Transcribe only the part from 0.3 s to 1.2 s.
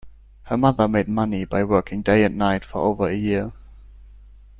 Her mother made